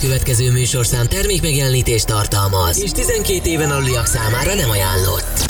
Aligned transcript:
következő 0.00 0.50
műsorszám 0.50 1.06
termék 1.06 1.42
megjelenítést 1.42 2.06
tartalmaz, 2.06 2.82
és 2.82 2.90
12 2.90 3.48
éven 3.48 3.70
aluliak 3.70 4.06
számára 4.06 4.54
nem 4.54 4.70
ajánlott. 4.70 5.44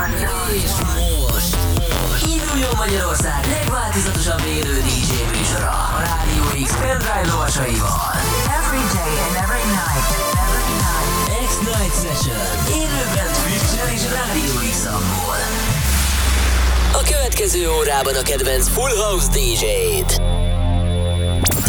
3, 0.00 0.14
2, 0.14 0.30
1. 0.54 2.30
Induljon 2.30 2.74
Magyarország 2.76 3.46
legváltozatosabb 3.46 4.42
élő 4.46 4.69
következő 17.30 17.70
órában 17.70 18.14
a 18.14 18.22
kedvenc 18.22 18.68
Full 18.68 18.94
House 18.96 19.28
DJ-t. 19.28 20.10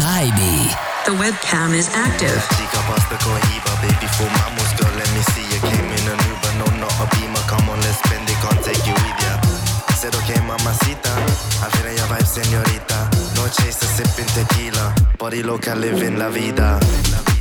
Tybee. 0.02 0.66
The 1.04 1.14
webcam 1.22 1.72
is 1.80 1.86
active. 2.06 2.38
Chica 2.56 2.80
pasta 2.88 3.16
cohiba, 3.24 3.72
baby 3.82 4.08
fumamos, 4.16 4.70
girl, 4.78 4.94
let 5.00 5.10
me 5.16 5.22
see 5.32 5.46
you 5.52 5.60
came 5.70 5.88
in 5.98 6.06
a 6.12 6.16
new 6.22 6.36
but 6.42 6.54
no, 6.60 6.66
not 6.82 6.94
a 7.02 7.06
beamer, 7.12 7.44
come 7.50 7.70
on, 7.72 7.78
let's 7.84 7.98
spend 8.04 8.28
it, 8.32 8.38
can't 8.42 8.60
take 8.68 8.84
you 8.88 8.94
with 9.02 9.24
ya. 9.24 9.34
Said 10.00 10.14
okay, 10.20 10.40
mamacita, 10.48 11.12
I 11.64 11.68
feel 11.72 11.88
your 11.98 12.08
vibe, 12.10 12.28
señorita. 12.36 12.98
No 13.36 13.42
chaser, 13.56 13.90
sipping 13.96 14.30
tequila, 14.34 14.94
body 15.18 15.42
loca, 15.42 15.74
living 15.74 16.16
la 16.18 16.28
vida. 16.28 16.78
No 17.12 17.31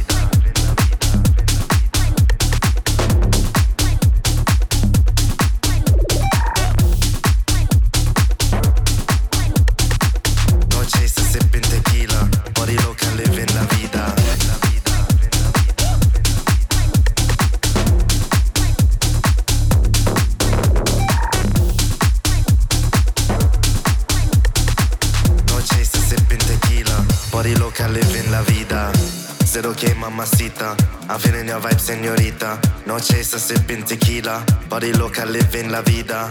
okay, 29.84 29.93
mamacita. 29.99 30.76
I'm 31.10 31.20
feeling 31.20 31.48
your 31.48 31.60
vibe, 31.60 31.79
señorita. 31.79 32.60
No 32.85 32.99
chaser, 32.99 33.40
sipping 33.40 33.84
tequila. 33.84 34.43
Body 34.70 34.93
loca, 34.93 35.26
living 35.26 35.71
la 35.71 35.82
vida. 35.82 36.29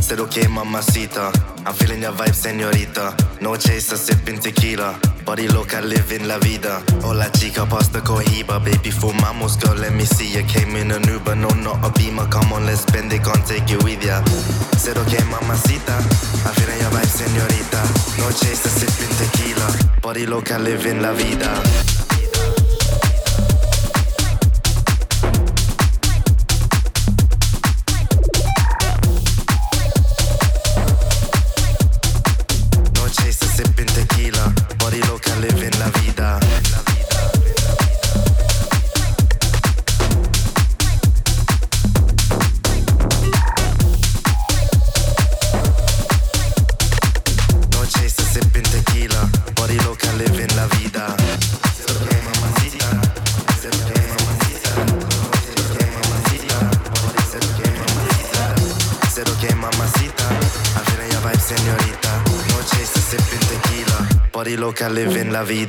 Said 0.00 0.20
okay, 0.20 0.46
mamacita. 0.48 1.30
I'm 1.64 1.74
feeling 1.74 2.02
your 2.02 2.12
vibe, 2.12 2.34
señorita. 2.34 3.14
No 3.40 3.56
chaser, 3.56 3.96
sipping 3.96 4.40
tequila. 4.40 4.98
Body 5.24 5.48
loca, 5.48 5.80
living 5.80 6.26
la 6.26 6.38
vida. 6.38 6.82
Hola 7.04 7.30
chica, 7.32 7.66
pasta 7.66 8.00
cohiba. 8.00 8.58
Baby, 8.58 8.90
fumamos, 8.90 9.58
girl, 9.60 9.76
let 9.76 9.92
me 9.92 10.04
see 10.04 10.32
you. 10.34 10.42
Came 10.44 10.74
in 10.76 10.90
an 10.90 11.06
Uber, 11.06 11.36
no, 11.36 11.48
not 11.50 11.84
a 11.84 11.90
beamer. 11.90 12.26
Come 12.26 12.52
on, 12.52 12.66
let's 12.66 12.80
spend 12.80 13.12
it, 13.12 13.22
can't 13.22 13.46
take 13.46 13.70
you 13.70 13.78
with 13.84 14.02
ya. 14.02 14.24
Said 14.76 14.96
okay, 14.98 15.22
mamacita. 15.30 15.94
I'm 16.44 16.54
feeling 16.54 16.80
your 16.80 16.90
vibe, 16.90 17.06
señorita. 17.06 17.80
No 18.18 18.30
chaser, 18.30 18.70
sipping 18.70 19.14
tequila. 19.18 20.00
Body 20.02 20.26
loca, 20.26 20.58
living 20.58 21.00
la 21.00 21.12
vida. 21.12 22.07
Loca, 65.38 65.46
living 65.46 65.67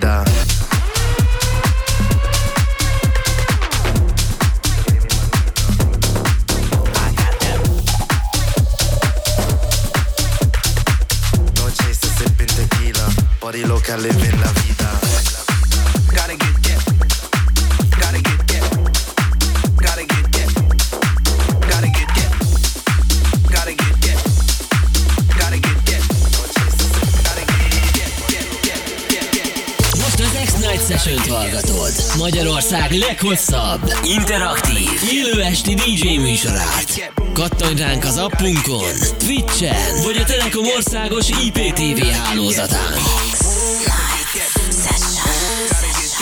interaktív, 34.09 34.90
élő 35.12 35.42
esti 35.42 35.74
DJ 35.74 36.18
műsorát. 36.18 37.12
Kattanj 37.34 37.75
ránk 37.75 38.03
az 38.03 38.18
appunkon, 38.18 38.94
Twitch-en, 39.18 40.02
vagy 40.03 40.18
a 40.18 40.24
Telekom 40.24 40.66
országos 40.66 41.30
IPTV 41.30 42.06
hálózatán. 42.06 42.94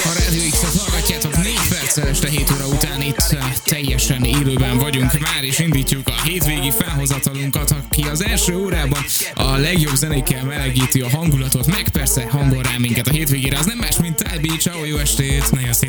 A 0.03 0.13
Radio 0.23 0.49
X-et 0.49 0.81
hallgatjátok 0.81 1.37
4 1.37 1.59
perccel 1.69 2.07
este 2.07 2.29
7 2.29 2.51
óra 2.51 2.67
után 2.67 3.01
itt 3.01 3.25
eh, 3.29 3.53
teljesen 3.63 4.23
élőben 4.23 4.77
vagyunk. 4.77 5.19
Már 5.19 5.43
is 5.43 5.59
indítjuk 5.59 6.07
a 6.07 6.21
hétvégi 6.23 6.71
felhozatalunkat, 6.71 7.71
aki 7.71 8.03
az 8.03 8.23
első 8.23 8.55
órában 8.55 9.05
a 9.35 9.55
legjobb 9.55 9.95
zenékkel 9.95 10.43
melegíti 10.43 11.01
a 11.01 11.09
hangulatot, 11.09 11.67
meg 11.67 11.89
persze 11.89 12.27
hangol 12.29 12.61
rá 12.61 12.77
minket 12.77 13.07
a 13.07 13.11
hétvégére. 13.11 13.57
Az 13.57 13.65
nem 13.65 13.77
más, 13.77 13.97
mint 13.97 14.23
Tybi, 14.23 14.57
ciao, 14.57 14.85
jó 14.85 14.97
estét! 14.97 15.51
Nagyon 15.51 15.73
szép 15.73 15.86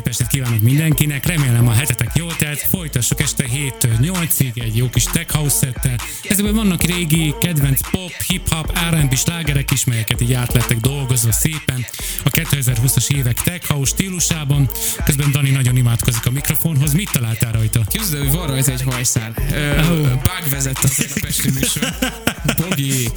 mindenkinek, 0.79 1.25
remélem 1.25 1.67
a 1.67 1.71
hetetek 1.71 2.11
jól 2.13 2.35
telt, 2.35 2.59
folytassuk 2.69 3.21
este 3.21 3.45
7-től 3.45 3.97
8-ig 4.01 4.61
egy 4.63 4.77
jó 4.77 4.89
kis 4.89 5.03
tech 5.03 5.35
house 5.35 5.55
szettel. 5.55 5.95
Ezekben 6.23 6.55
vannak 6.55 6.83
régi, 6.83 7.33
kedvenc 7.39 7.89
pop, 7.89 8.11
hip-hop, 8.27 8.77
R&B 8.89 9.15
slágerek 9.15 9.71
is, 9.71 9.83
melyeket 9.83 10.21
így 10.21 10.33
át 10.33 10.53
lettek 10.53 10.77
dolgozva 10.77 11.31
szépen 11.31 11.85
a 12.23 12.29
2020-as 12.29 13.13
évek 13.13 13.41
tech 13.41 13.67
house 13.67 13.91
stílusában. 13.93 14.69
Közben 15.05 15.31
Dani 15.31 15.49
nagyon 15.49 15.75
imádkozik 15.75 16.25
a 16.25 16.31
mikrofonhoz, 16.31 16.93
mit 16.93 17.11
találtál 17.11 17.51
rajta? 17.51 17.81
Képzeld, 17.87 18.23
hogy 18.23 18.37
van 18.37 18.47
rajta 18.47 18.71
egy 18.71 18.81
hajszál. 18.81 19.33
Ö, 19.51 19.67
Oh. 19.79 19.97
Bug 20.01 20.49
vezette 20.49 20.81
az 20.83 21.05
a 21.15 21.19
Pesti 21.21 21.49
műsor. 21.51 21.93
Bogi, 22.57 23.09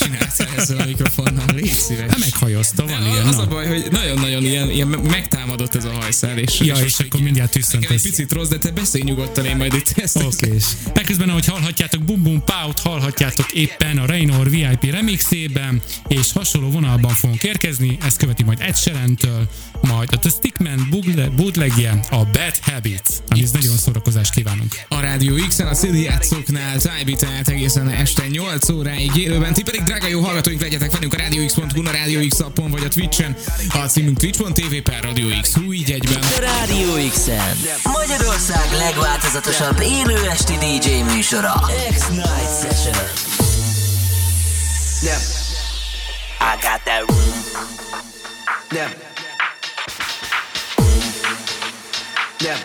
mit 0.00 0.10
csinálsz 0.10 0.40
ezzel 0.56 0.78
a 0.80 0.84
mikrofonnal? 0.84 1.44
Légy 1.54 1.72
szíves. 1.72 2.10
Hát 2.10 2.18
meghajozta, 2.18 2.86
van 2.86 3.06
ilyen, 3.12 3.26
az 3.26 3.38
a 3.38 3.42
na. 3.42 3.46
baj, 3.48 3.66
hogy 3.66 3.88
nagyon-nagyon 3.90 4.44
ilyen, 4.44 4.70
ilyen 4.70 4.88
megtámadott 4.88 5.74
ez 5.74 5.84
a 5.84 5.90
hajszál, 5.90 6.38
és, 6.38 6.60
Ja, 6.60 6.74
és 6.74 6.80
most 6.82 7.00
akkor 7.00 7.20
mindjárt 7.20 7.50
tüsszent 7.50 7.84
egy 7.90 8.02
picit 8.02 8.32
rossz, 8.32 8.48
de 8.48 8.58
te 8.58 8.70
beszélj 8.70 9.04
nyugodtan, 9.04 9.44
én 9.44 9.56
majd 9.56 9.74
itt 9.74 9.92
ezt 9.96 10.22
Oké. 10.22 10.56
Ekközben, 10.94 11.28
ahogy 11.28 11.46
hallhatjátok, 11.46 12.02
Bum 12.02 12.22
Bum 12.22 12.44
Pout 12.44 12.78
hallhatjátok 12.78 13.52
éppen 13.52 13.98
a 13.98 14.06
Raynor 14.06 14.50
VIP 14.50 14.84
remixében, 14.90 15.82
és 16.08 16.32
hasonló 16.32 16.70
vonalban 16.70 17.14
fogunk 17.14 17.42
érkezni, 17.42 17.98
ezt 18.06 18.16
követi 18.16 18.42
majd 18.42 18.60
Ed 18.60 18.76
Sheeran-től, 18.76 19.48
majd 19.80 20.08
a 20.12 20.18
The 20.18 20.30
Stickman 20.30 20.86
bootleg- 20.90 21.32
bootlegje, 21.32 22.00
a 22.10 22.16
Bad 22.24 22.58
Habits, 22.62 23.00
amihez 23.28 23.50
nagyon 23.50 23.76
szórakozást 23.76 24.30
kívánunk. 24.34 24.74
A 24.88 25.00
Rádió 25.00 25.34
X-en, 25.48 25.66
a 25.66 25.74
CD 25.74 25.94
játszóknál, 25.94 26.80
Tájbi, 26.80 27.14
tehát 27.14 27.48
egészen 27.48 27.88
este 27.88 28.26
8 28.28 28.68
óráig 28.68 29.16
élőben. 29.16 29.52
Ti 29.52 29.62
pedig, 29.62 29.81
drága 29.84 30.06
jó 30.06 30.20
hallgatóink, 30.20 30.60
legyetek 30.60 30.92
velünk 30.92 31.14
a 31.14 31.16
Radio 31.16 31.46
X.hu, 31.46 31.86
a 31.86 31.90
Radio 31.90 32.28
X 32.28 32.40
appon, 32.40 32.70
vagy 32.70 32.84
a 32.84 32.88
Twitch-en. 32.88 33.36
A 33.68 33.86
címünk 33.86 34.18
twitch.tv 34.18 34.74
per 34.82 35.02
Radio 35.02 35.40
X, 35.40 35.54
hú, 35.54 35.72
így 35.72 35.90
egyben. 35.90 36.22
Rádió 36.40 37.08
X-en. 37.10 37.56
Magyarország 37.84 38.72
legváltozatosabb 38.78 39.80
élő 39.80 40.28
esti 40.28 40.52
DJ 40.52 41.12
műsora. 41.14 41.52
X-Night 41.90 42.60
Session. 42.60 42.94
Yeah. 45.02 45.20
I 46.40 46.56
got 46.60 46.80
that 46.84 47.04
room. 47.08 47.44
Yeah. 48.70 48.90
Yeah. 52.40 52.58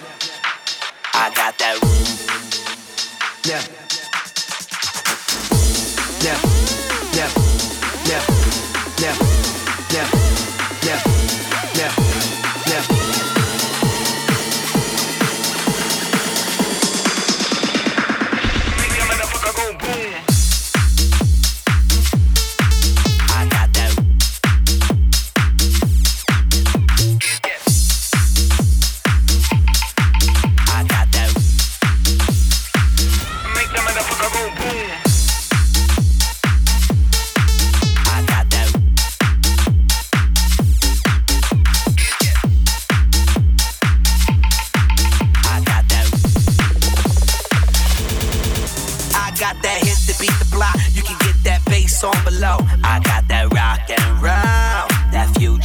I 1.13 1.29
got 1.33 1.57
that 1.57 1.77
room. 1.81 2.03
Yeah. 3.43 3.61
Yeah. 6.23 6.86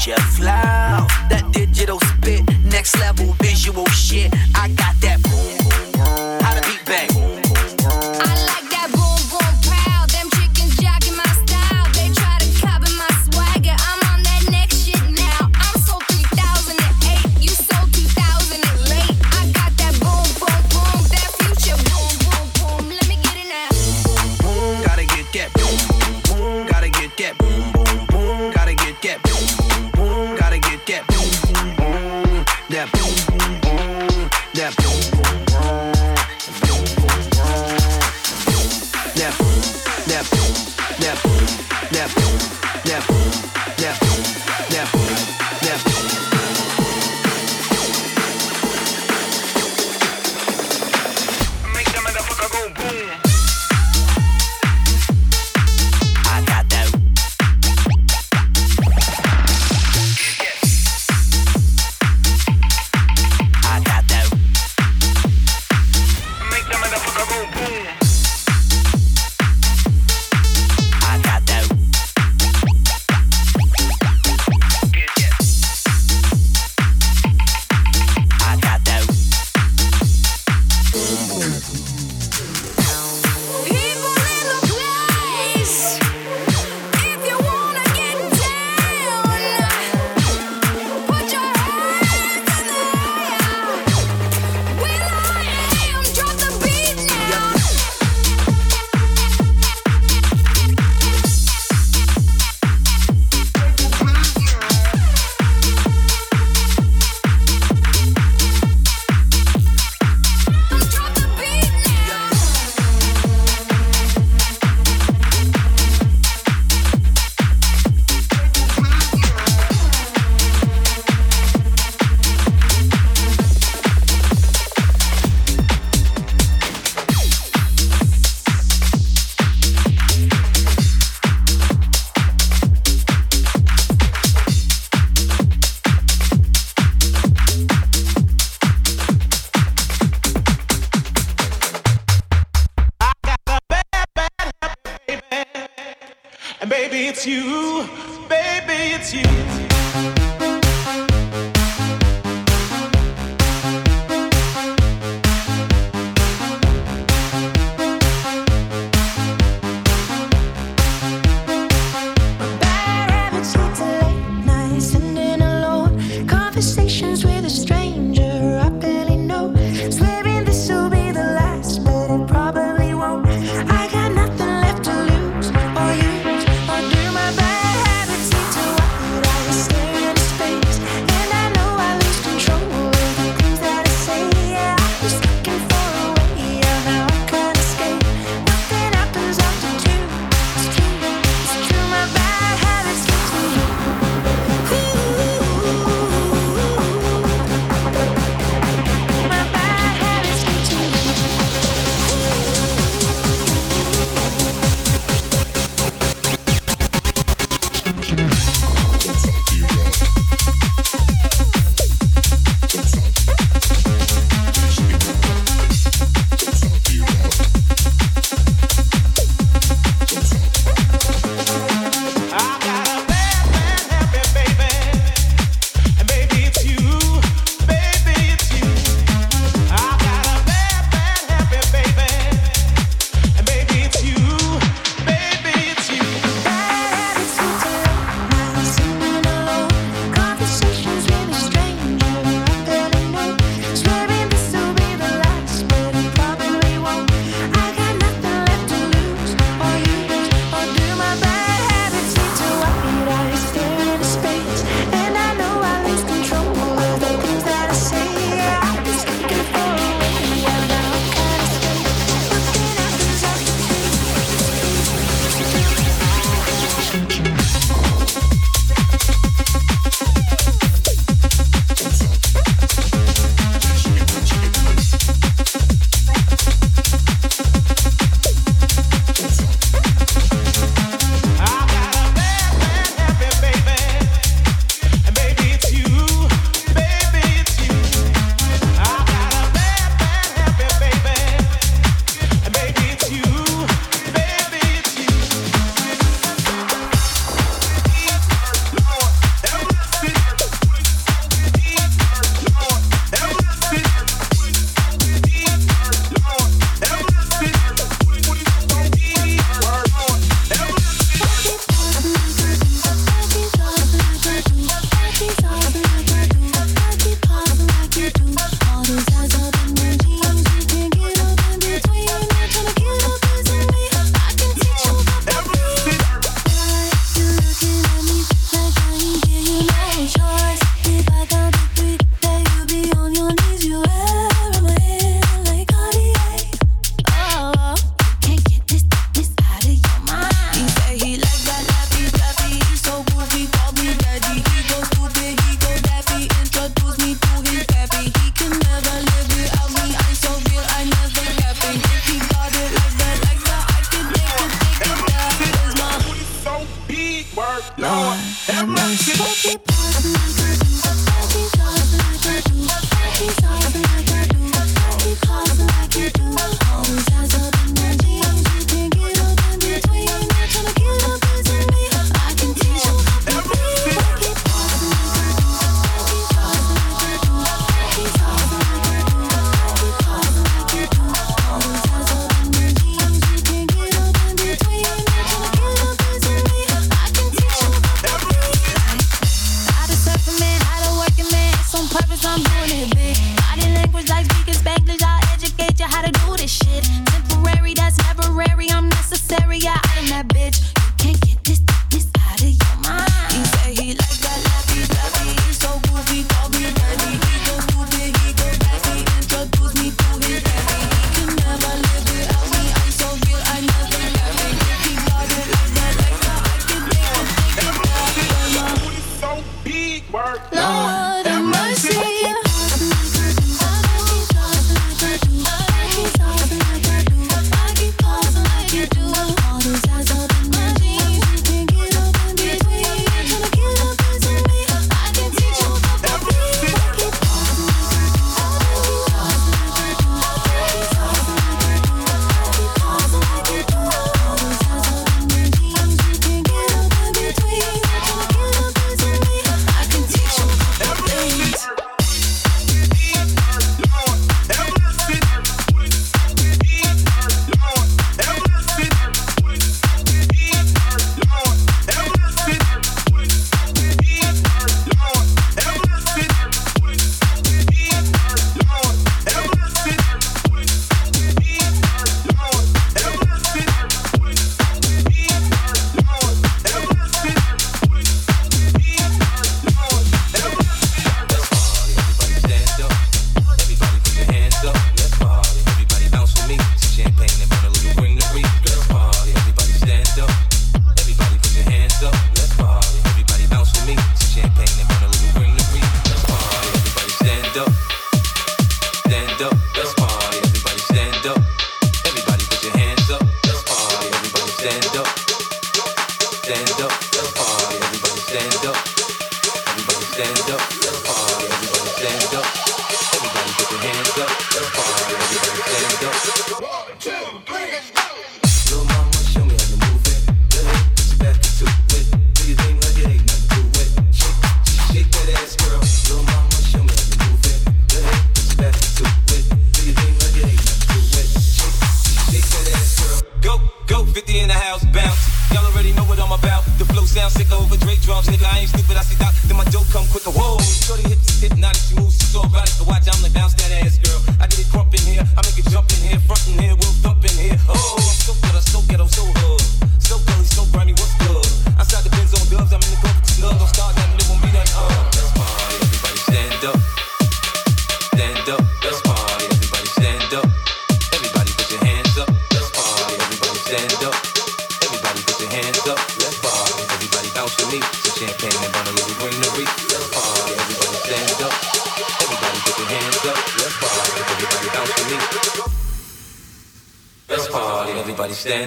Jeff 0.05 0.19
Fly. 0.35 0.62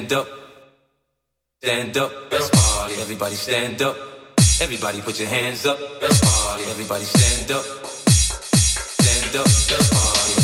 stand 0.06 0.14
up. 0.14 0.28
Stand 1.64 1.98
up, 1.98 2.30
Best 2.30 2.54
party. 2.54 2.94
Everybody 3.02 3.36
stand 3.36 3.82
up. 3.82 3.96
Everybody 4.62 5.02
put 5.02 5.20
your 5.20 5.30
hands 5.30 5.66
up. 5.66 5.80
Best 6.00 6.24
party. 6.24 6.64
Everybody 6.66 7.04
stand 7.06 7.52
up. 7.52 7.64
Stand 7.64 9.36
up, 9.36 9.46
best 9.46 9.92
party. 9.92 10.35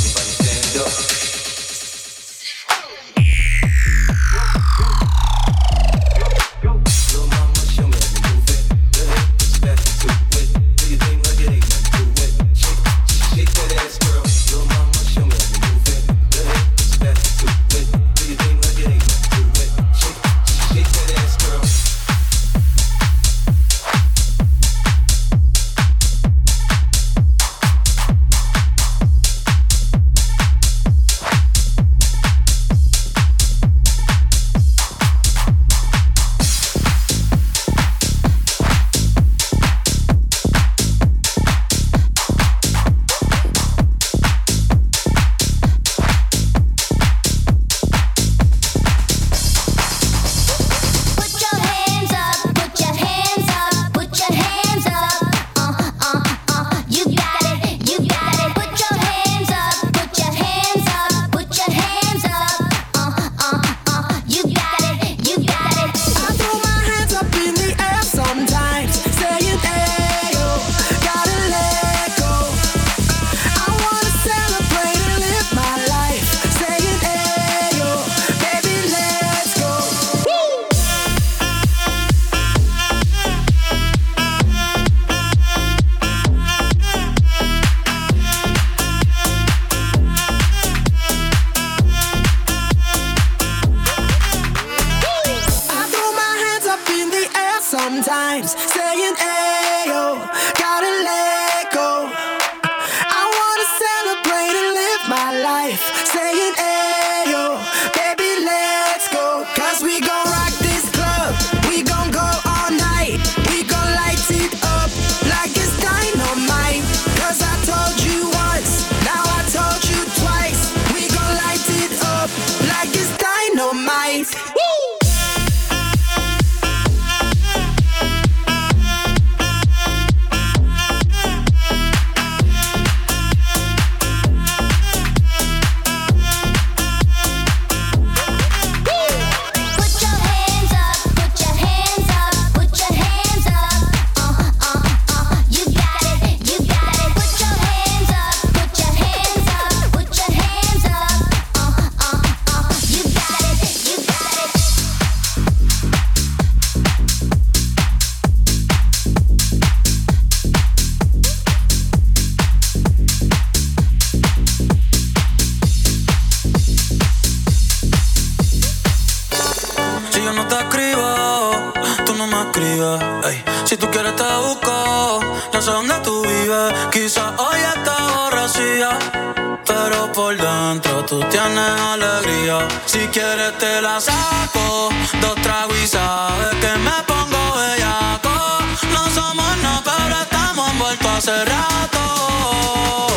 Hace 191.21 191.45
rato. 191.45 193.07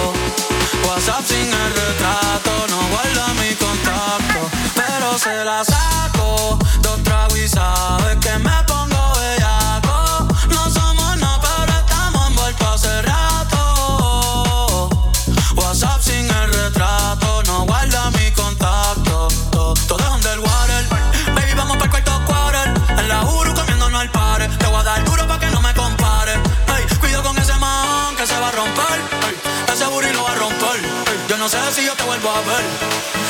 WhatsApp 0.86 1.24
sin 1.24 1.48
el 1.48 1.74
retrato, 1.74 2.50
no 2.68 2.88
guarda 2.90 3.32
mi 3.40 3.54
contacto, 3.54 4.50
pero 4.74 5.18
se 5.18 5.42
la 5.42 5.64
saco. 5.64 6.58
Dos 6.82 7.02
tragos 7.02 7.38
y 7.38 7.48
que 8.20 8.38
me 8.40 8.53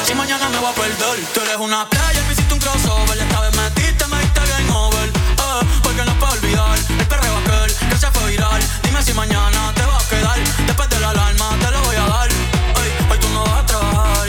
Si 0.07 0.15
mañana 0.15 0.49
me 0.51 0.59
voy 0.59 0.71
a 0.71 0.73
perder. 0.73 1.19
Tú 1.35 1.41
eres 1.41 1.57
una 1.59 1.85
playa 1.89 2.23
me 2.29 2.33
hiciste 2.33 2.55
un 2.55 2.61
crossover. 2.61 3.19
Esta 3.19 3.41
vez 3.41 3.57
metiste, 3.57 4.07
me 4.07 4.21
diste 4.21 4.41
game 4.41 4.71
over. 4.71 5.09
Eh, 5.09 5.67
porque 5.83 6.05
no 6.05 6.15
puedo 6.21 6.33
olvidar 6.35 6.79
el 6.79 7.07
perreo 7.09 7.37
aquel 7.39 7.75
que 7.91 7.97
se 7.99 8.09
fue 8.13 8.31
viral. 8.31 8.63
Dime 8.85 9.03
si 9.03 9.13
mañana 9.13 9.73
te 9.75 9.83
va 9.83 9.97
a 9.97 10.09
quedar. 10.09 10.39
Después 10.65 10.89
de 10.91 11.01
la 11.01 11.11
alarma 11.11 11.57
te 11.61 11.71
lo 11.73 11.81
voy 11.83 11.97
a 11.97 12.07
dar. 12.07 12.29
Ey, 12.29 13.07
hoy 13.11 13.19
tú 13.19 13.29
no 13.31 13.43
vas 13.43 13.63
a 13.63 13.67
trabajar. 13.67 14.29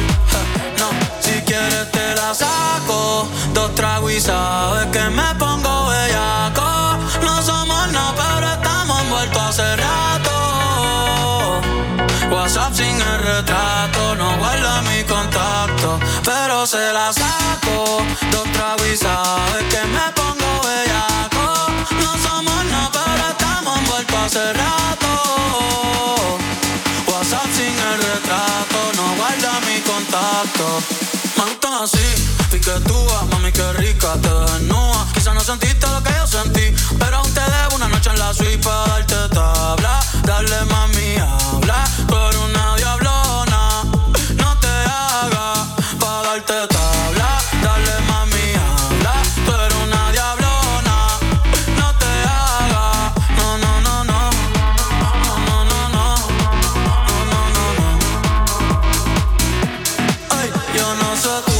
No, 0.79 0.89
si 1.21 1.41
quieres 1.41 1.91
te 1.91 2.15
la 2.15 2.33
saco. 2.33 3.27
Dos 3.53 3.75
tragos 3.75 4.11
y 4.13 4.19
sabes 4.19 4.87
que 4.87 5.03
me 5.11 5.35
pongo 5.35 5.54
WhatsApp 12.55 12.73
sin 12.73 13.01
el 13.01 13.19
retrato, 13.19 14.15
no 14.15 14.37
guarda 14.37 14.81
mi 14.83 15.03
contacto, 15.03 15.99
pero 16.23 16.65
se 16.65 16.93
la 16.93 17.11
saco. 17.11 18.01
Dos 18.31 18.43
tragos 18.53 18.87
y 18.87 19.65
que 19.65 19.83
me 19.87 20.05
pongo 20.15 20.61
bellaco. 20.63 21.47
No 22.01 22.11
somos 22.23 22.65
no, 22.71 22.89
pero 22.93 23.27
estamos 23.29 23.77
envueltos 23.77 24.19
hace 24.25 24.53
rato. 24.53 25.11
WhatsApp 27.07 27.49
sin 27.53 27.77
el 27.77 27.97
retrato, 27.97 28.79
no 28.95 29.15
guarda 29.17 29.59
mi 29.67 29.81
contacto. 29.81 30.81
Me 31.35 31.43
gustan 31.43 31.73
así, 31.83 32.07
piquetúa, 32.51 33.25
mami 33.31 33.51
que 33.51 33.73
rica, 33.73 34.13
te 34.21 34.29
desnuda. 34.29 35.05
Quizás 35.13 35.33
no 35.33 35.41
sentiste 35.41 35.87
lo 35.87 36.01
que 36.01 36.13
yo 36.13 36.25
sentí, 36.25 36.73
pero 36.97 37.17
aún 37.17 37.33
te 37.33 37.41
debo 37.41 37.75
una 37.75 37.89
noche 37.89 38.11
en 38.11 38.19
la 38.19 38.33
suite 38.33 38.59
para 38.59 38.87
darte 38.87 39.27
tabla. 39.35 39.99
Dale 40.23 40.65
mami, 40.65 41.17
habla, 41.17 41.64
todo 61.25 61.54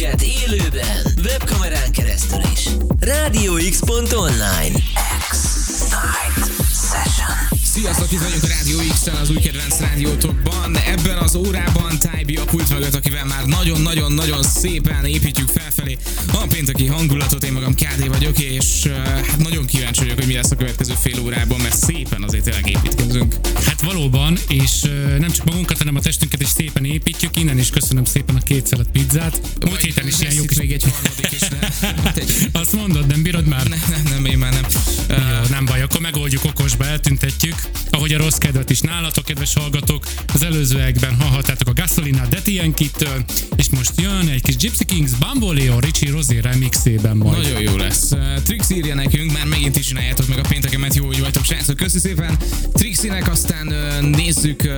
minket 0.00 0.22
élőben, 0.22 1.14
webkamerán 1.24 1.92
keresztül 1.92 2.40
is. 2.54 2.68
Rádió 3.00 3.54
X.online. 3.70 4.78
X-Night. 5.30 6.50
Sziasztok, 7.64 8.12
itt 8.12 8.20
vagyunk 8.20 8.42
a 8.42 8.46
Rádió 8.46 8.78
X-en, 8.92 9.14
az 9.14 9.30
új 9.30 9.36
kedvenc 9.36 9.80
rádiótokban. 9.80 10.76
Ebben 10.76 11.18
az 11.18 11.34
órában 11.34 11.98
Tybi 11.98 12.36
a 12.36 12.44
pult 12.44 12.70
mögött, 12.70 12.94
akivel 12.94 13.24
már 13.24 13.44
nagyon-nagyon-nagyon 13.44 14.42
szépen 14.42 15.04
építjük 15.04 15.48
felfelé 15.48 15.98
a 16.32 16.46
pénteki 16.48 16.86
hangulatot. 16.86 17.44
Én 17.44 17.52
magam 17.52 17.74
KD 17.74 18.08
vagyok, 18.08 18.38
és 18.38 18.86
hát 19.04 19.36
nagyon 19.38 19.66
kíváncsi 19.66 20.00
vagyok, 20.00 20.18
hogy 20.18 20.26
mi 20.26 20.34
lesz 20.34 20.50
a 20.50 20.56
következő 20.56 20.94
fél 21.00 21.20
órában, 21.20 21.60
mert 21.60 21.76
szépen 21.76 22.22
azért 22.22 22.44
tényleg 22.44 22.68
építkezünk. 22.68 23.34
Hát 23.66 23.80
valóban, 23.80 24.38
és 24.48 24.80
nem 25.18 25.30
csak 25.30 25.44
magunkat, 25.44 25.78
hanem 25.78 25.96
a 25.96 26.00
testünket 26.00 26.40
is 26.40 26.48
szépen 26.48 26.84
építjük. 26.84 27.36
Innen 27.36 27.58
is 27.58 27.70
köszönöm 27.70 28.04
szépen 28.04 28.36
a 28.36 28.40
két 28.40 28.66
szelet 28.66 28.88
pizzát. 28.92 29.40
Múlt 29.66 29.80
héten 29.80 30.06
is 30.06 30.20
ilyen 30.20 30.34
jó 30.34 30.44
kis... 30.44 30.56
még 30.58 30.72
egy 30.72 30.82
harmadik 30.82 31.32
is, 31.32 31.48
ne? 31.48 31.68
Azt 32.60 32.72
mondod, 32.72 33.06
nem 33.06 33.22
bírod 33.22 33.46
már? 33.46 33.68
Nem, 33.68 33.78
nem, 33.90 34.02
nem, 34.02 34.24
én 34.24 34.38
már 34.38 34.52
nem. 34.52 34.64
Jó, 35.08 35.16
nem 35.50 35.64
baj, 35.64 35.82
akkor 35.82 36.00
megoldjuk 36.00 36.44
okosba, 36.44 36.86
eltüntetjük. 36.86 37.54
Ahogy 37.90 38.12
a 38.12 38.18
rossz 38.18 38.36
kedvet 38.38 38.70
is 38.70 38.80
nálatok, 38.80 39.24
kedves 39.24 39.54
hallgatók, 39.54 40.06
az 40.34 40.42
előzőekben 40.42 41.14
hallhattátok 41.14 41.68
a 41.68 41.72
Gasolina 41.72 42.26
Detienkittől, 42.26 43.24
és 43.56 43.68
most 43.68 43.92
jön 43.96 44.28
egy 44.28 44.42
kis 44.42 44.56
Gypsy 44.56 44.84
Kings 44.84 45.10
Bamboleo 45.10 45.78
Richie 45.78 46.12
Rosé 46.20 46.38
remixében 46.38 47.16
majd. 47.16 47.42
Nagyon 47.42 47.60
jó 47.60 47.76
lesz. 47.76 48.12
Uh, 48.12 48.42
Trix 48.42 48.70
írja 48.70 48.94
nekünk, 48.94 49.32
már 49.32 49.46
megint 49.46 49.76
is 49.76 49.86
csináljátok 49.86 50.28
meg 50.28 50.38
a 50.38 50.48
péntekemet, 50.48 50.94
jó, 50.94 51.06
hogy 51.06 51.20
vagytok, 51.20 51.44
srácok. 51.44 51.76
Köszi 51.76 51.98
szépen 51.98 52.36
Trixinek, 52.72 53.30
aztán 53.30 53.66
uh, 53.66 54.00
nézzük 54.00 54.62
uh, 54.64 54.72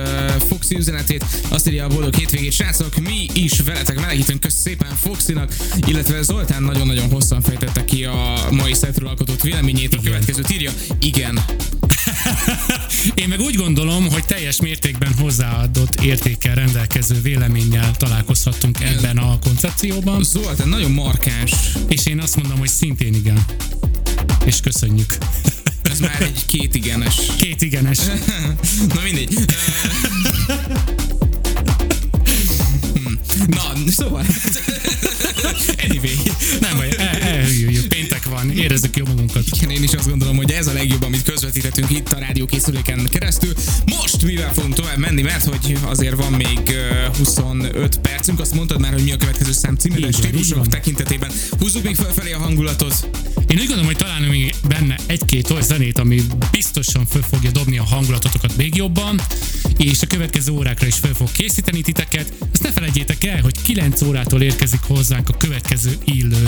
Foxy 0.47 0.75
üzenetét. 0.75 1.25
Azt 1.49 1.67
írja 1.67 1.85
a 1.85 1.87
boldog 1.87 2.15
hétvégét, 2.15 2.51
srácok, 2.51 2.95
mi 2.95 3.25
is 3.33 3.59
veletek 3.59 3.99
melegítünk, 3.99 4.39
köszi 4.39 4.57
szépen 4.57 4.95
Foxinak, 4.95 5.55
illetve 5.87 6.21
Zoltán 6.21 6.63
nagyon-nagyon 6.63 7.09
hosszan 7.09 7.41
fejtette 7.41 7.85
ki 7.85 8.03
a 8.03 8.47
mai 8.51 8.73
szetről 8.73 9.07
alkotott 9.07 9.41
véleményét. 9.41 9.93
A 9.93 10.01
következőt 10.03 10.51
írja, 10.51 10.71
igen, 10.99 11.39
Én 13.13 13.27
meg 13.27 13.39
úgy 13.39 13.55
gondolom, 13.55 14.09
hogy 14.09 14.25
teljes 14.25 14.61
mértékben 14.61 15.13
hozzáadott 15.13 16.01
értékkel 16.01 16.55
rendelkező 16.55 17.21
véleménnyel 17.21 17.91
találkozhattunk 17.91 18.77
ebben 18.81 19.17
a 19.17 19.39
koncepcióban. 19.39 20.23
Zoltán 20.23 20.69
nagyon 20.69 20.91
markáns. 20.91 21.51
És 21.87 22.05
én 22.05 22.19
azt 22.19 22.35
mondom, 22.35 22.57
hogy 22.59 22.69
szintén 22.69 23.13
igen. 23.13 23.45
És 24.45 24.59
köszönjük. 24.59 25.17
Ez 25.81 25.99
már 25.99 26.21
egy 26.21 26.45
két 26.45 26.75
igenes. 26.75 27.15
Két 27.37 27.61
igenes. 27.61 27.99
Na 28.93 29.01
mindegy. 29.03 29.37
Hmm. 32.93 33.19
Na, 33.47 33.91
szóval. 33.91 34.25
Anyway. 35.89 36.17
Nem 36.59 36.75
baj, 36.77 36.89
el. 36.97 37.12
Van, 38.43 38.57
érezzük 38.57 38.97
jó 38.97 39.05
magunkat. 39.05 39.43
Igen, 39.55 39.69
én 39.69 39.83
is 39.83 39.93
azt 39.93 40.09
gondolom, 40.09 40.35
hogy 40.35 40.51
ez 40.51 40.67
a 40.67 40.73
legjobb, 40.73 41.03
amit 41.03 41.23
közvetíthetünk 41.23 41.89
itt 41.89 42.11
a 42.11 42.19
rádiókészüléken 42.19 43.07
keresztül. 43.11 43.53
Most 43.85 44.12
mivel 44.23 44.53
fogunk 44.53 44.73
tovább 44.73 44.97
menni, 44.97 45.21
mert 45.21 45.45
hogy 45.45 45.77
azért 45.85 46.15
van 46.15 46.31
még 46.31 46.59
uh, 46.67 47.17
25 47.17 47.97
percünk, 47.97 48.39
azt 48.39 48.55
mondtad 48.55 48.79
már, 48.79 48.93
hogy 48.93 49.03
mi 49.03 49.11
a 49.11 49.17
következő 49.17 49.51
szám 49.51 49.75
címe, 49.75 49.99
de 49.99 50.11
stílusok 50.11 50.67
tekintetében 50.67 51.31
húzzuk 51.59 51.83
még 51.83 51.95
felfelé 51.95 52.31
a 52.31 52.37
hangulatot. 52.37 53.07
Én 53.47 53.57
úgy 53.57 53.65
gondolom, 53.65 53.85
hogy 53.85 53.95
találunk 53.95 54.29
még 54.29 54.55
benne 54.67 54.95
egy-két 55.05 55.49
olyan 55.49 55.63
zenét, 55.63 55.97
ami 55.97 56.21
biztosan 56.51 57.05
föl 57.05 57.21
fogja 57.21 57.51
dobni 57.51 57.77
a 57.77 57.83
hangulatotokat 57.83 58.55
még 58.55 58.75
jobban, 58.75 59.21
és 59.77 60.01
a 60.01 60.07
következő 60.07 60.51
órákra 60.51 60.87
is 60.87 60.95
föl 60.95 61.13
fog 61.13 61.31
készíteni 61.31 61.81
titeket. 61.81 62.33
Azt 62.51 62.63
ne 62.63 62.71
felejtjétek 62.71 63.23
el, 63.23 63.41
hogy 63.41 63.61
9 63.61 64.01
órától 64.01 64.41
érkezik 64.41 64.81
hozzánk 64.87 65.29
a 65.29 65.37
következő 65.37 65.97
illő 66.03 66.47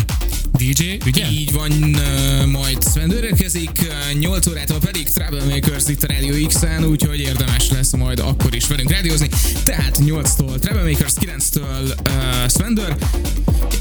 DJ, 0.57 0.97
ugye? 1.05 1.31
Így 1.31 1.51
van, 1.51 1.71
uh, 1.71 2.45
majd 2.45 2.77
Sven 2.91 3.11
érkezik, 3.11 3.79
uh, 3.81 4.19
8 4.19 4.47
órától 4.47 4.79
pedig 4.79 5.09
Troublemakers 5.09 5.87
itt 5.87 6.03
a 6.03 6.07
Radio 6.07 6.47
X-en, 6.47 6.85
úgyhogy 6.85 7.19
érdemes 7.19 7.64
lesz 7.69 7.91
majd 7.91 8.19
akkor 8.19 8.55
is 8.55 8.67
velünk 8.67 8.91
rádiózni. 8.91 9.29
Tehát 9.63 9.97
8-tól 10.01 10.59
Troublemakers, 10.59 11.13
9-től 11.19 11.97
uh, 12.09 12.49
Svendor, 12.49 12.95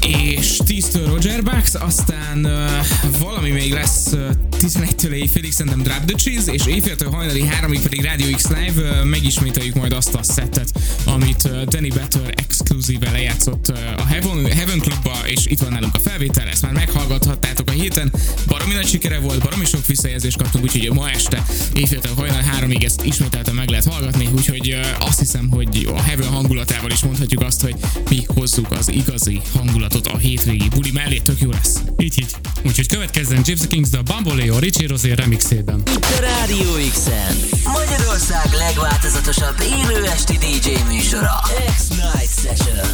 és 0.07 0.59
10-től 0.65 1.05
Roger 1.05 1.43
Bucks, 1.43 1.73
aztán 1.73 2.45
uh, 2.45 3.19
valami 3.19 3.49
még 3.49 3.73
lesz 3.73 4.11
uh, 4.11 4.29
11-től 4.59 5.11
éjfélig 5.11 5.51
szerintem 5.51 5.81
Drop 5.81 6.05
the 6.05 6.17
Cheese, 6.17 6.53
és 6.53 6.65
éjféltől 6.65 7.09
hajnali 7.09 7.45
3-ig 7.61 7.79
pedig 7.83 8.03
Radio 8.03 8.35
X 8.35 8.47
Live, 8.47 9.03
megismételjük 9.03 9.75
majd 9.75 9.93
azt 9.93 10.13
a 10.13 10.23
szettet, 10.23 10.71
amit 11.05 11.49
Danny 11.67 11.93
Better 11.93 12.33
exkluzíve 12.35 13.11
lejátszott 13.11 13.67
a 13.97 14.05
Heaven, 14.05 14.45
Heaven 14.45 14.79
Clubba, 14.79 15.17
és 15.25 15.45
itt 15.45 15.59
van 15.59 15.71
nálunk 15.71 15.95
a 15.95 15.99
felvétel, 15.99 16.47
ezt 16.47 16.61
már 16.61 16.73
meghallgathattátok 16.73 17.69
a 17.69 17.71
héten, 17.71 18.13
baromi 18.47 18.73
nagy 18.73 18.87
sikere 18.87 19.19
volt, 19.19 19.41
baromi 19.41 19.65
sok 19.65 19.85
visszajelzést 19.85 20.37
kaptunk, 20.37 20.63
úgyhogy 20.63 20.91
ma 20.91 21.09
este 21.09 21.45
éjféltől 21.73 22.13
hajnal 22.13 22.41
3-ig 22.59 22.83
ezt 22.83 23.05
ismételten 23.05 23.55
meg 23.55 23.69
lehet 23.69 23.85
hallgatni, 23.85 24.29
úgyhogy 24.35 24.79
azt 24.99 25.19
hiszem, 25.19 25.49
hogy 25.49 25.89
a 25.95 26.01
Heaven 26.01 26.27
hangulatával 26.27 26.91
is 26.91 26.99
mondhatjuk 26.99 27.41
azt, 27.41 27.61
hogy 27.61 27.75
mi 28.09 28.23
hozzuk 28.27 28.71
az 28.71 28.91
igazi 28.91 29.41
hangulatot 29.53 30.07
a 30.07 30.17
hétvégi 30.17 30.67
buli 30.67 30.91
mellé, 30.91 31.17
tök 31.17 31.39
jó 31.39 31.49
lesz. 31.51 31.81
Így, 31.97 32.19
így. 32.19 32.31
Úgyhogy 32.63 32.87
következzen 32.87 33.41
Gypsy 33.43 33.67
Kings 33.67 33.89
a 33.91 34.01
Bamboleo 34.45 34.59
Richie 34.59 34.87
Rosé 34.87 35.11
remixében. 35.13 35.83
Itt 35.93 36.05
a 36.05 36.19
Rádió 36.19 36.89
X-en. 36.91 37.35
Magyarország 37.63 38.53
legváltozatosabb 38.53 39.59
élő 39.59 40.05
esti 40.05 40.37
DJ 40.37 40.69
műsora. 40.87 41.41
X-Night 41.75 42.31
Session. 42.41 42.87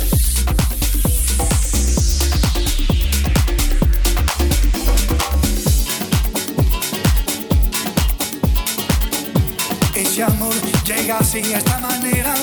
Ese 9.93 10.23
amor 10.23 10.55
llega 10.85 11.17
así 11.17 11.41
de 11.41 11.55
esta 11.55 11.79
manera, 11.81 12.33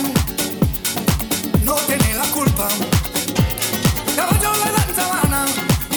no 1.65 1.75
tiene 1.87 2.15
la 2.15 2.29
culpa. 2.37 2.69
Caballo 4.17 4.51
la 4.77 4.85
sabana, 4.97 5.45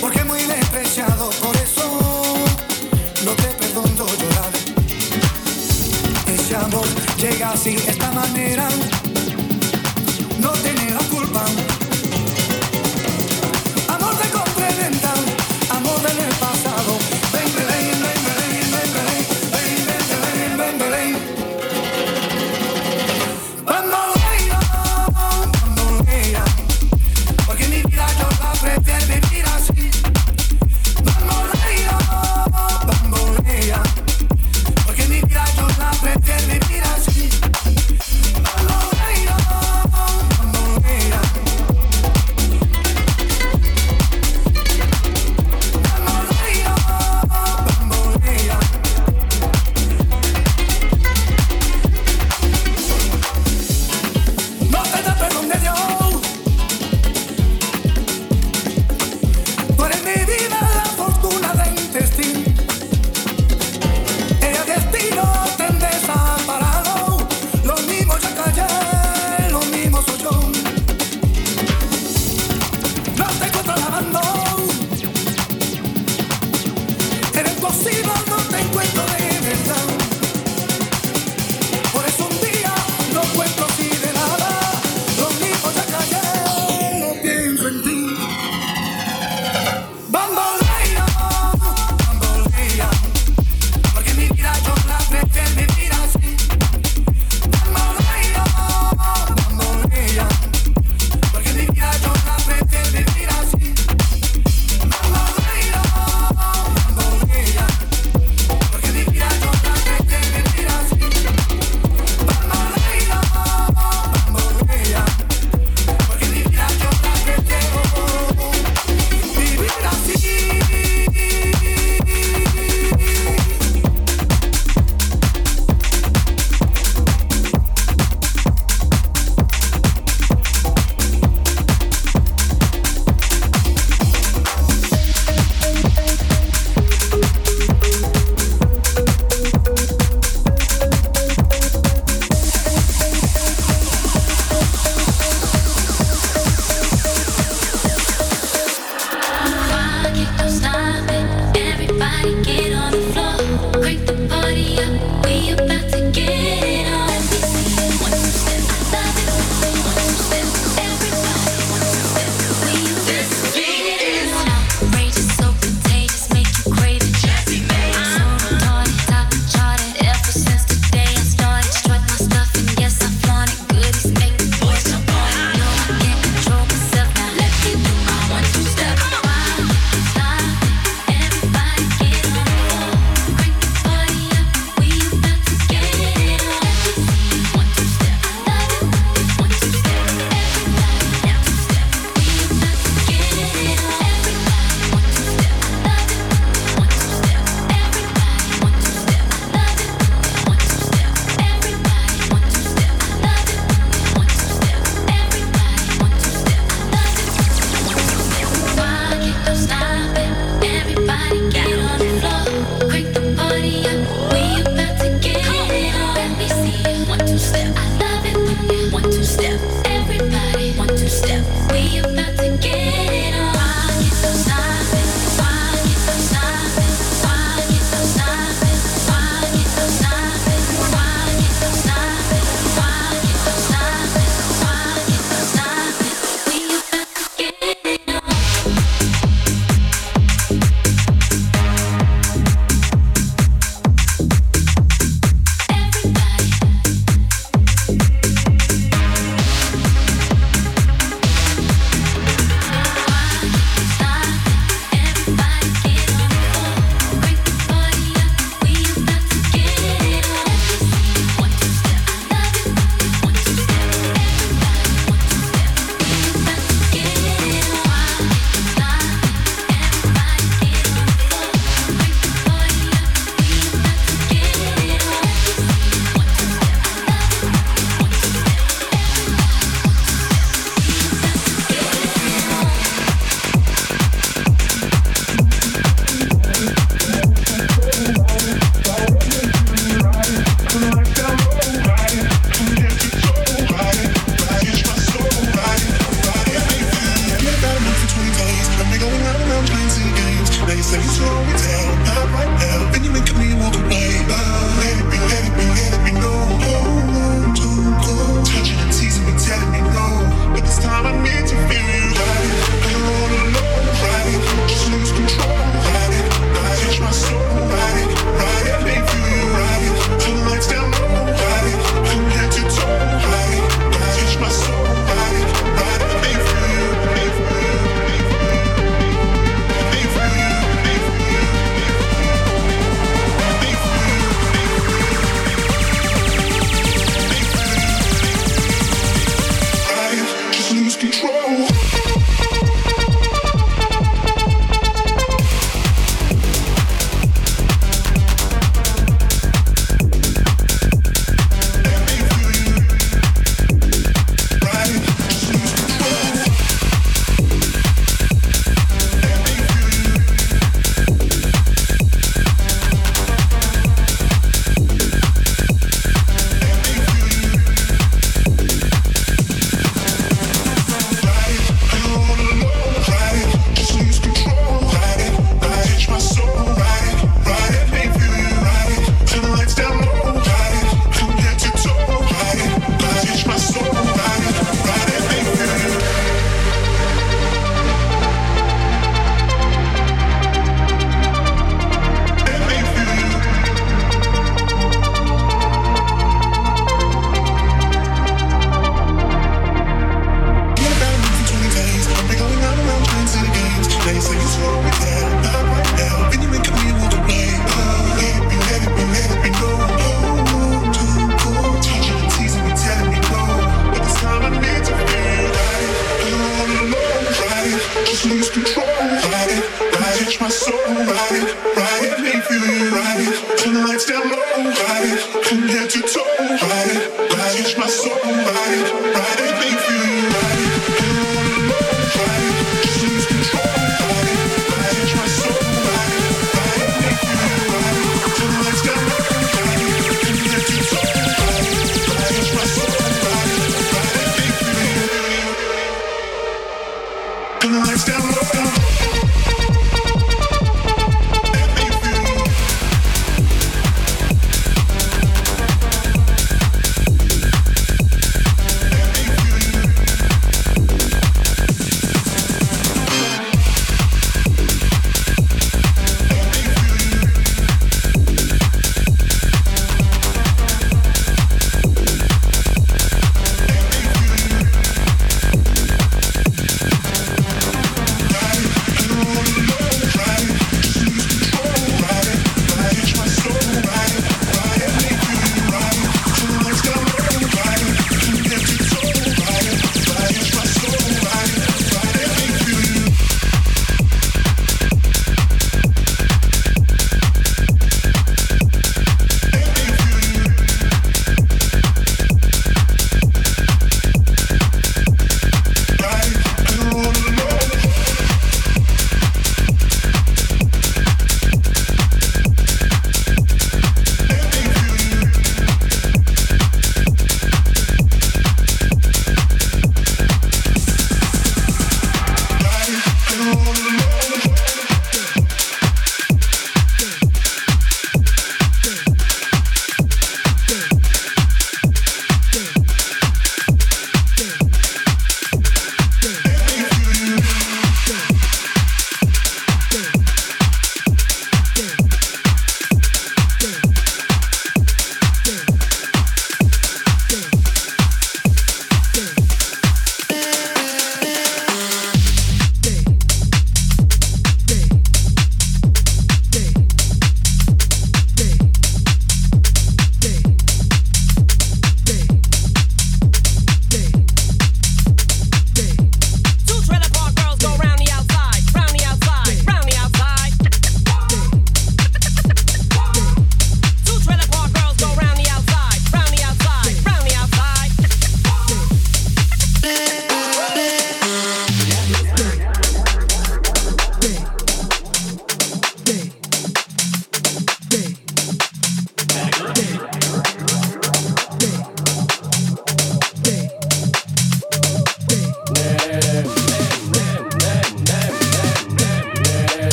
porque 0.00 0.24
muy 0.24 0.42
despreciado, 0.42 1.30
por 1.40 1.56
eso 1.56 1.77
no 3.24 3.32
te 3.34 3.48
perdono 3.48 4.06
llorar. 4.06 4.52
Ese 6.26 6.56
amor 6.56 6.86
llega 7.16 7.50
así 7.52 7.76
esta 7.86 8.10
manera, 8.12 8.68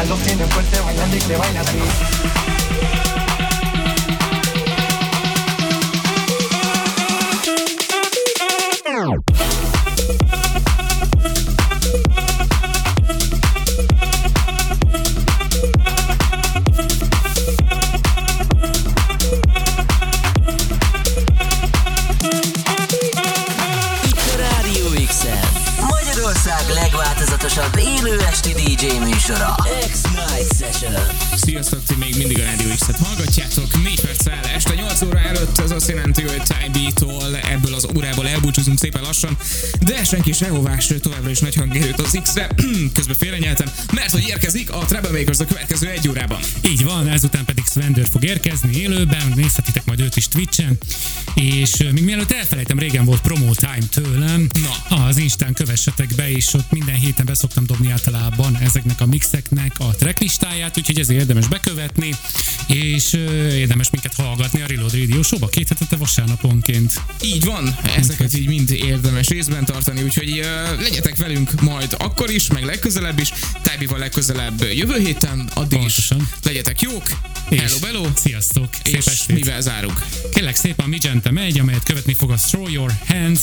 Mi 0.00 0.06
música 0.06 0.14
los 0.14 0.20
tiene 0.20 0.46
fuerte 0.46 0.80
bailando 0.80 1.16
y 1.16 1.20
te 1.20 1.36
baila 1.36 1.60
así. 1.60 2.19
Lassan, 39.10 39.36
de 39.80 40.04
senki 40.04 40.32
sehová, 40.32 40.78
sőt 40.78 41.02
továbbra 41.02 41.30
is 41.30 41.38
nagy 41.38 41.54
hangerőt 41.54 42.00
az 42.00 42.18
X-re, 42.22 42.48
közben 42.96 43.16
félrenyeltem, 43.18 43.70
mert 43.94 44.10
hogy 44.10 44.26
érkezik 44.28 44.72
a 44.72 44.84
Troublemakers 44.84 45.38
a 45.38 45.44
következő 45.44 45.88
egy 45.88 46.08
órában. 46.08 46.40
Így 46.62 46.84
van, 46.84 47.08
ezután 47.08 47.44
pedig 47.44 47.64
Svender 47.70 48.06
fog 48.10 48.24
érkezni 48.24 48.76
élőben, 48.76 49.32
nézhetitek 49.34 49.84
majd 49.84 50.00
őt 50.00 50.16
is 50.16 50.28
Twitchen, 50.28 50.78
és 51.40 51.76
még 51.92 52.04
mielőtt 52.04 52.32
elfelejtem, 52.32 52.78
régen 52.78 53.04
volt 53.04 53.20
promo 53.20 53.54
time 53.54 53.86
tőlem, 53.90 54.46
Na. 54.88 54.96
az 54.96 55.16
Instán 55.16 55.52
kövessetek 55.52 56.14
be, 56.16 56.30
és 56.30 56.54
ott 56.54 56.70
minden 56.70 56.94
héten 56.94 57.26
beszoktam 57.26 57.66
dobni 57.66 57.90
általában 57.90 58.56
ezeknek 58.56 59.00
a 59.00 59.06
mixeknek 59.06 59.72
a 59.78 59.84
tracklistáját, 59.84 60.78
úgyhogy 60.78 60.98
ezért 60.98 61.20
érdemes 61.20 61.48
bekövetni, 61.48 62.14
és 62.66 63.12
érdemes 63.52 63.90
minket 63.90 64.14
hallgatni 64.14 64.60
a 64.60 64.66
Reload 64.66 64.94
Radio 64.94 65.22
Show-ba 65.22 65.48
két 65.48 65.68
hetete 65.68 65.96
vasárnaponként. 65.96 67.00
Így 67.22 67.44
van, 67.44 67.76
ezeket 67.96 68.34
így 68.34 68.46
mind 68.46 68.70
érdemes 68.70 69.28
részben 69.28 69.64
tartani, 69.64 70.02
úgyhogy 70.02 70.38
uh, 70.38 70.80
legyetek 70.80 71.16
velünk 71.16 71.60
majd 71.60 71.94
akkor 71.98 72.30
is, 72.30 72.46
meg 72.46 72.64
legközelebb 72.64 73.18
is, 73.18 73.32
Tybe-val 73.62 73.98
legközelebb 73.98 74.64
jövő 74.72 74.98
héten, 74.98 75.50
addig 75.54 75.78
Pontosan. 75.78 76.20
is 76.20 76.26
legyetek 76.42 76.80
jók, 76.80 77.10
És 77.50 77.60
hello, 77.60 77.78
bello, 77.80 78.08
Sziasztok! 78.14 78.68
Szép 78.84 78.94
és 78.96 79.06
estét! 79.06 79.36
mivel 79.36 79.60
zárunk? 79.60 80.04
Kérlek 80.34 80.54
szépen 80.54 80.84
a 80.84 80.88
Migente 80.88 81.30
megy, 81.30 81.58
amelyet 81.58 81.82
követni 81.82 82.14
fog 82.14 82.30
a 82.30 82.34
Throw 82.34 82.68
Your 82.68 82.92
Hands, 83.08 83.40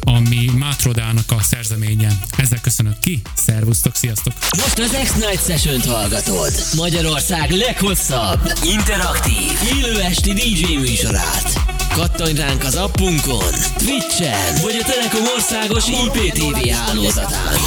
ami 0.00 0.50
Mátrodának 0.56 1.32
a 1.32 1.42
szerzeménye. 1.42 2.18
Ezzel 2.36 2.60
köszönök 2.60 2.98
ki, 2.98 3.22
szervusztok, 3.34 3.96
sziasztok! 3.96 4.32
Most 4.56 4.78
az 4.78 4.96
X-Night 5.02 5.44
Session-t 5.46 5.86
hallgatod. 5.86 6.52
Magyarország 6.76 7.50
leghosszabb, 7.50 8.52
interaktív, 8.64 9.52
élő 9.76 10.00
esti 10.00 10.32
DJ 10.32 10.74
műsorát. 10.74 11.60
Kattanj 11.92 12.34
ránk 12.34 12.64
az 12.64 12.74
appunkon, 12.74 13.52
Twitchen, 13.76 14.60
vagy 14.62 14.76
a 14.80 14.84
Telekom 14.84 15.26
országos 15.36 15.84
IPTV 15.88 16.68
hálózatán. 16.68 17.58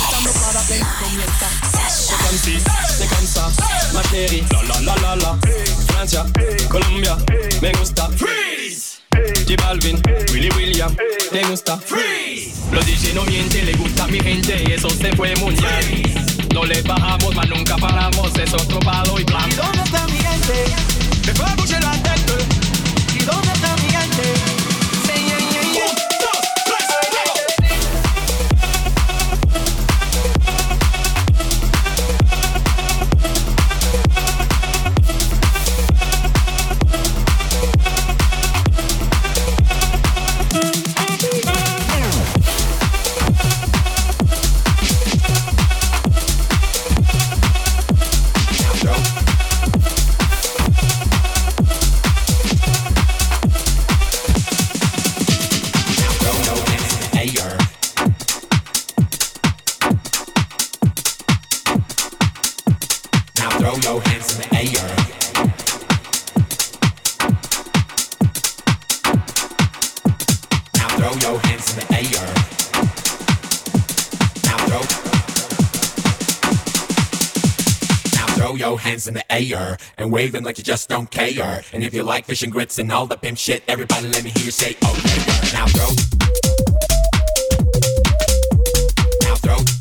Se 2.32 3.08
cansa, 3.08 3.52
Materi, 3.94 4.42
la 4.50 4.80
la 4.80 4.96
la 4.96 4.96
la 4.96 5.16
la. 5.18 5.40
Francia, 5.88 6.26
Colombia, 6.70 7.18
me 7.62 7.74
gusta. 7.74 8.08
Freeze. 8.08 9.02
J 9.46 9.62
Balvin, 9.62 10.02
Willy 10.32 10.50
William, 10.56 10.96
te 11.30 11.44
gusta. 11.50 11.78
Freeze. 11.78 12.54
Los 12.72 12.86
DJ 12.86 13.16
no 13.16 13.24
mienten, 13.26 13.66
le 13.66 13.74
gusta 13.74 14.06
a 14.06 14.08
mi 14.08 14.22
gente 14.22 14.64
y 14.66 14.72
eso 14.72 14.90
se 14.90 15.14
fue 15.18 15.36
mundial. 15.36 15.84
No 16.54 16.64
le 16.64 16.82
bajamos, 16.84 17.36
mas 17.36 17.50
nunca 17.50 17.76
paramos, 17.76 18.32
es 18.40 18.54
otro 18.54 18.80
palo 18.80 19.20
y 19.20 19.26
plan. 19.26 19.50
¿Dónde 19.58 19.84
está 19.84 20.08
mi 20.08 20.18
gente? 20.18 20.74
Me 21.26 21.34
fue 21.34 21.46
a 21.46 21.80
la 21.82 21.92
tête. 22.02 22.46
¿Y 23.14 23.24
dónde 23.26 23.61
throw 78.52 78.70
your 78.70 78.80
hands 78.80 79.08
in 79.08 79.14
the 79.14 79.32
air 79.32 79.78
and 79.97 80.12
wave 80.12 80.32
them 80.32 80.43
like 80.43 80.58
you 80.58 80.64
just 80.64 80.89
don't 80.89 81.10
care. 81.10 81.64
And 81.74 81.84
if 81.84 81.93
you 81.93 82.04
like 82.04 82.26
fish 82.26 82.43
and 82.43 82.52
grits 82.52 82.80
and 82.80 82.91
all 82.91 83.06
the 83.06 83.18
pimp 83.18 83.38
shit, 83.38 83.64
everybody 83.68 84.08
let 84.08 84.24
me 84.24 84.30
hear 84.32 84.45
you 84.45 84.52
say, 84.52 84.76
oh 84.84 84.95
yeah. 85.06 85.52
Now 85.54 85.68
throw. 85.68 85.89
Now 89.22 89.36
throw. 89.36 89.81